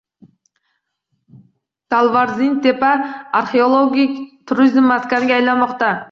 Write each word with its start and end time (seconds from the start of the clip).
Dalvarzintepa– 1.93 2.89
arxeologik 3.41 4.15
turizm 4.53 4.89
maskaniga 4.93 5.37
aylanmoqda 5.43 5.91